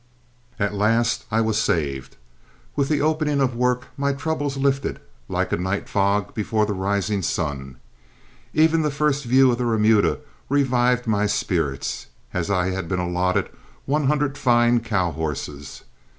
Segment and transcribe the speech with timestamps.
[0.57, 2.17] At last I was saved.
[2.75, 7.21] With the opening of work my troubles lifted like a night fog before the rising
[7.21, 7.75] sun.
[8.51, 10.17] Even the first view of the remuda
[10.49, 13.49] revived my spirits, as I had been allotted
[13.85, 15.83] one hundred fine cow horses.